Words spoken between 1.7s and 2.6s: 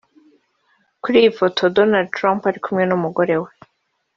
Donald Trump ari